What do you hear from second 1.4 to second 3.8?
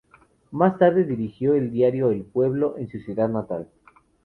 el diario "El Pueblo" en su ciudad natal.